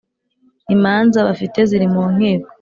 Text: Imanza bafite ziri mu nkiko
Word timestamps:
Imanza 0.75 1.17
bafite 1.27 1.59
ziri 1.69 1.87
mu 1.93 2.03
nkiko 2.13 2.47